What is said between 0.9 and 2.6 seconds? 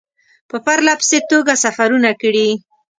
پسې توګه سفرونه کړي.